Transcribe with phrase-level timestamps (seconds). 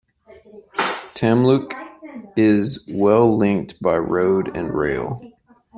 [1.13, 1.73] Tamluk
[2.35, 5.21] is well linked by road and rail.